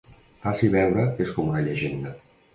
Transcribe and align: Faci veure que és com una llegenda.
Faci 0.45 0.69
veure 0.75 1.05
que 1.19 1.23
és 1.27 1.35
com 1.37 1.53
una 1.53 1.63
llegenda. 1.69 2.17